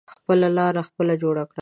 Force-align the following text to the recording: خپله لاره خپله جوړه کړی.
خپله 0.13 0.47
لاره 0.57 0.81
خپله 0.89 1.13
جوړه 1.21 1.43
کړی. 1.45 1.49